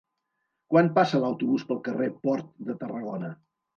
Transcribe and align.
Quan 0.73 0.87
passa 0.95 1.21
l'autobús 1.25 1.65
pel 1.73 1.81
carrer 1.91 2.09
Port 2.25 2.51
de 2.71 2.79
Tarragona? 2.83 3.31